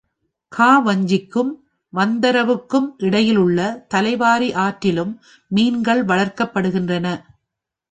[0.51, 1.51] காவஞ்சிக்கும்,
[1.93, 3.59] வந்தரவு க்கும் இடையிலுள்ள
[3.87, 5.13] தலைவாரி ஆற்றிலும்
[5.51, 7.07] மீன்கள் வளர்க்கப்படுகின்றன.